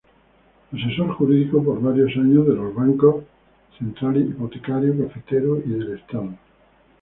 [0.71, 3.23] Asesor Jurídico por varios años, de los Bancos
[3.77, 6.31] central Hipotecario, Cafetero y del Estado.